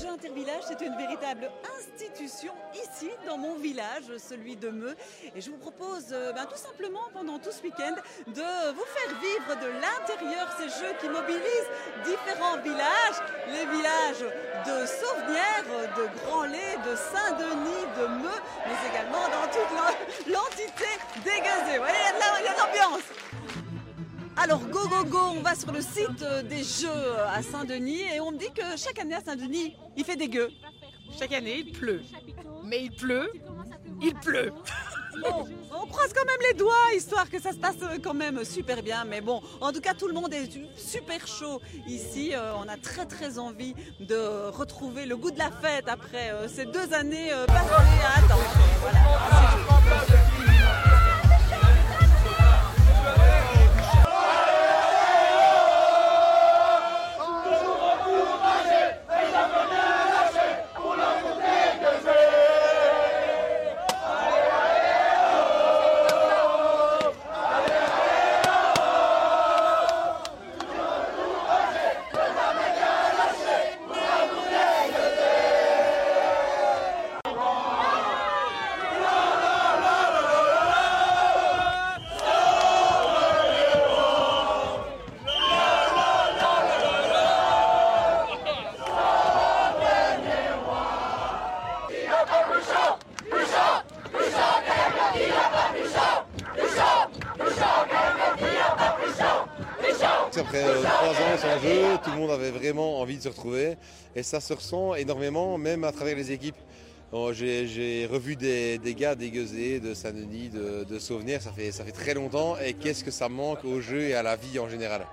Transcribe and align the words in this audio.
Jeux 0.00 0.08
Intervillage, 0.08 0.62
c'est 0.68 0.84
une 0.84 0.96
véritable 0.96 1.50
institution 1.78 2.52
ici 2.74 3.08
dans 3.26 3.38
mon 3.38 3.54
village, 3.54 4.04
celui 4.18 4.56
de 4.56 4.68
Meux. 4.68 4.94
Et 5.34 5.40
je 5.40 5.50
vous 5.50 5.56
propose 5.56 6.06
euh, 6.12 6.32
ben, 6.32 6.44
tout 6.44 6.58
simplement 6.58 7.08
pendant 7.14 7.38
tout 7.38 7.50
ce 7.50 7.62
week-end 7.62 7.94
de 8.26 8.72
vous 8.72 8.84
faire 8.84 9.12
vivre 9.20 9.56
de 9.60 9.68
l'intérieur 9.80 10.48
ces 10.58 10.68
jeux 10.68 10.92
qui 11.00 11.08
mobilisent 11.08 11.70
différents 12.04 12.58
villages, 12.58 13.20
les 13.48 13.64
villages 13.66 14.24
de 14.66 14.86
Sauvenière, 14.86 15.64
de 15.96 16.20
Grand-Lay, 16.20 16.76
de 16.84 16.94
Saint-Denis, 16.96 17.86
de 17.96 18.06
Meux, 18.22 18.40
mais 18.66 18.90
également 18.90 19.24
dans 19.28 19.48
toute 19.48 20.32
l'entité 20.32 20.90
déguisée. 21.24 21.78
Vous. 21.78 22.75
Alors 24.36 24.60
go 24.66 24.86
go 24.86 25.02
go, 25.04 25.18
on 25.36 25.40
va 25.40 25.54
sur 25.54 25.72
le 25.72 25.80
site 25.80 26.22
euh, 26.22 26.42
des 26.42 26.62
Jeux 26.62 27.18
à 27.26 27.42
Saint-Denis 27.42 28.02
et 28.14 28.20
on 28.20 28.32
me 28.32 28.38
dit 28.38 28.52
que 28.54 28.76
chaque 28.76 28.98
année 28.98 29.14
à 29.14 29.20
Saint-Denis, 29.20 29.74
il 29.96 30.04
fait 30.04 30.16
des 30.16 30.28
gueux. 30.28 30.50
Chaque 31.18 31.32
année, 31.32 31.64
il 31.66 31.72
pleut. 31.72 32.02
Mais 32.62 32.84
il 32.84 32.90
pleut, 32.90 33.32
il 34.02 34.14
pleut. 34.14 34.52
On 35.24 35.86
croise 35.86 36.12
quand 36.12 36.26
même 36.26 36.40
les 36.50 36.58
doigts, 36.58 36.92
histoire 36.94 37.30
que 37.30 37.40
ça 37.40 37.52
se 37.52 37.56
passe 37.56 37.76
quand 38.04 38.12
même 38.12 38.44
super 38.44 38.82
bien. 38.82 39.06
Mais 39.06 39.22
bon, 39.22 39.40
en 39.62 39.72
tout 39.72 39.80
cas, 39.80 39.94
tout 39.94 40.08
le 40.08 40.12
monde 40.12 40.34
est 40.34 40.50
super 40.76 41.26
chaud 41.26 41.62
ici. 41.86 42.34
Euh, 42.34 42.52
on 42.56 42.68
a 42.68 42.76
très 42.76 43.06
très 43.06 43.38
envie 43.38 43.74
de 44.00 44.50
retrouver 44.50 45.06
le 45.06 45.16
goût 45.16 45.30
de 45.30 45.38
la 45.38 45.50
fête 45.50 45.88
après 45.88 46.32
euh, 46.32 46.48
ces 46.48 46.66
deux 46.66 46.92
années 46.92 47.30
passées 47.46 48.04
à 48.04 48.18
attendre. 48.18 48.44
Après 100.46 100.64
euh, 100.64 100.80
trois 100.80 101.10
ans 101.10 101.36
sans 101.38 101.60
jeu, 101.60 101.98
tout 102.04 102.10
le 102.10 102.18
monde 102.18 102.30
avait 102.30 102.52
vraiment 102.52 103.00
envie 103.00 103.16
de 103.16 103.22
se 103.22 103.28
retrouver 103.28 103.74
et 104.14 104.22
ça 104.22 104.38
se 104.38 104.52
ressent 104.52 104.94
énormément, 104.94 105.58
même 105.58 105.82
à 105.82 105.90
travers 105.90 106.14
les 106.14 106.30
équipes. 106.30 106.54
J'ai 107.32 108.08
revu 108.08 108.36
des, 108.36 108.78
gars 108.96 109.16
dégueusés 109.16 109.80
de 109.80 109.92
Saint-Denis, 109.92 110.50
de, 110.50 110.98
Sauvenière, 111.00 111.42
ça 111.42 111.50
fait, 111.50 111.72
ça 111.72 111.84
fait 111.84 111.90
très 111.90 112.14
longtemps 112.14 112.56
et 112.64 112.74
qu'est-ce 112.74 113.02
que 113.02 113.10
ça 113.10 113.28
manque 113.28 113.64
au 113.64 113.80
jeu 113.80 114.02
et 114.02 114.14
à 114.14 114.22
la 114.22 114.36
vie 114.36 114.60
en 114.60 114.68
général? 114.68 115.06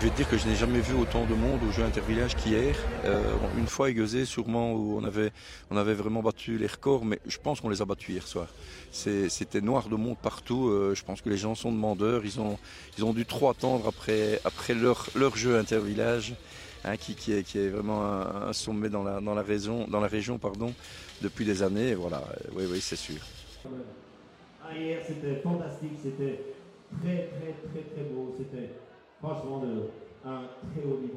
Je 0.00 0.04
vais 0.04 0.10
te 0.10 0.16
dire 0.16 0.28
que 0.28 0.38
je 0.38 0.46
n'ai 0.46 0.54
jamais 0.54 0.78
vu 0.78 0.94
autant 0.94 1.24
de 1.24 1.34
monde 1.34 1.58
au 1.68 1.72
jeu 1.72 1.82
intervillage 1.82 2.36
qu'hier. 2.36 2.76
Euh, 3.04 3.20
une 3.58 3.66
fois 3.66 3.90
aiguisé 3.90 4.26
sûrement 4.26 4.72
où 4.72 4.96
on 4.96 5.02
avait, 5.02 5.32
on 5.72 5.76
avait 5.76 5.94
vraiment 5.94 6.22
battu 6.22 6.56
les 6.56 6.68
records, 6.68 7.04
mais 7.04 7.18
je 7.26 7.36
pense 7.38 7.60
qu'on 7.60 7.68
les 7.68 7.82
a 7.82 7.84
battus 7.84 8.10
hier 8.10 8.24
soir. 8.24 8.46
C'était 8.92 9.60
noir 9.60 9.88
de 9.88 9.96
monde 9.96 10.16
partout. 10.22 10.68
Euh, 10.68 10.94
je 10.94 11.02
pense 11.02 11.20
que 11.20 11.28
les 11.28 11.36
gens 11.36 11.56
sont 11.56 11.72
demandeurs. 11.72 12.24
Ils 12.24 12.38
ont, 12.38 12.58
ils 12.96 13.04
ont 13.04 13.12
dû 13.12 13.26
trop 13.26 13.50
attendre 13.50 13.88
après, 13.88 14.40
après 14.44 14.72
leur, 14.72 15.08
leur 15.16 15.36
jeu 15.36 15.58
intervillage, 15.58 16.34
hein, 16.84 16.96
qui, 16.96 17.16
qui, 17.16 17.32
est, 17.32 17.42
qui 17.42 17.58
est 17.58 17.68
vraiment 17.68 18.04
un, 18.04 18.52
sommet 18.52 18.90
dans 18.90 19.02
la, 19.02 19.20
dans 19.20 19.34
la 19.34 19.42
région, 19.42 19.88
dans 19.88 20.00
la 20.00 20.06
région 20.06 20.38
pardon, 20.38 20.72
depuis 21.22 21.44
des 21.44 21.60
années. 21.64 21.96
voilà, 21.96 22.22
oui, 22.52 22.66
oui, 22.70 22.80
c'est 22.80 22.94
sûr. 22.94 23.18
Ah, 24.62 24.78
hier, 24.78 25.00
c'était 25.04 25.40
fantastique. 25.42 25.98
C'était 26.00 26.40
très, 27.02 27.30
très, 27.34 27.52
très, 27.72 27.82
très 27.92 28.04
beau. 28.04 28.32
C'était 28.38 28.70
franchement 29.20 29.58
de 29.58 29.90
un 30.24 30.42
très. 30.72 31.07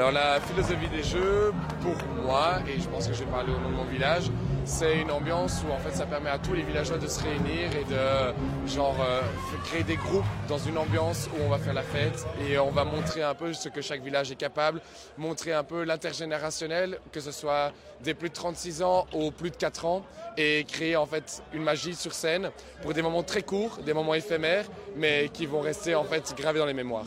Alors 0.00 0.12
la 0.12 0.40
philosophie 0.40 0.88
des 0.88 1.02
jeux, 1.02 1.52
pour 1.82 1.94
moi, 2.24 2.60
et 2.66 2.80
je 2.80 2.88
pense 2.88 3.06
que 3.06 3.12
je 3.12 3.18
vais 3.18 3.30
parler 3.30 3.52
au 3.52 3.58
nom 3.58 3.68
de 3.68 3.74
mon 3.74 3.84
village, 3.84 4.30
c'est 4.64 4.98
une 4.98 5.10
ambiance 5.10 5.62
où 5.62 5.70
en 5.70 5.76
fait 5.76 5.94
ça 5.94 6.06
permet 6.06 6.30
à 6.30 6.38
tous 6.38 6.54
les 6.54 6.62
villageois 6.62 6.96
de 6.96 7.06
se 7.06 7.22
réunir 7.22 7.68
et 7.78 7.84
de 7.84 8.66
genre 8.66 8.96
euh, 8.98 9.20
créer 9.66 9.82
des 9.82 9.96
groupes 9.96 10.24
dans 10.48 10.56
une 10.56 10.78
ambiance 10.78 11.28
où 11.34 11.42
on 11.44 11.50
va 11.50 11.58
faire 11.58 11.74
la 11.74 11.82
fête 11.82 12.26
et 12.48 12.58
on 12.58 12.70
va 12.70 12.86
montrer 12.86 13.22
un 13.22 13.34
peu 13.34 13.52
ce 13.52 13.68
que 13.68 13.82
chaque 13.82 14.02
village 14.02 14.32
est 14.32 14.36
capable, 14.36 14.80
montrer 15.18 15.52
un 15.52 15.64
peu 15.64 15.84
l'intergénérationnel, 15.84 16.98
que 17.12 17.20
ce 17.20 17.30
soit 17.30 17.70
des 18.02 18.14
plus 18.14 18.30
de 18.30 18.34
36 18.34 18.82
ans 18.82 19.06
aux 19.12 19.30
plus 19.30 19.50
de 19.50 19.56
4 19.56 19.84
ans 19.84 20.02
et 20.38 20.64
créer 20.64 20.96
en 20.96 21.04
fait 21.04 21.42
une 21.52 21.62
magie 21.62 21.94
sur 21.94 22.14
scène 22.14 22.52
pour 22.80 22.94
des 22.94 23.02
moments 23.02 23.22
très 23.22 23.42
courts, 23.42 23.80
des 23.84 23.92
moments 23.92 24.14
éphémères, 24.14 24.64
mais 24.96 25.28
qui 25.28 25.44
vont 25.44 25.60
rester 25.60 25.94
en 25.94 26.04
fait 26.04 26.34
gravés 26.38 26.58
dans 26.58 26.64
les 26.64 26.72
mémoires. 26.72 27.04